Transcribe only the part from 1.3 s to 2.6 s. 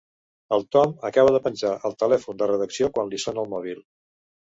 de penjar el telèfon de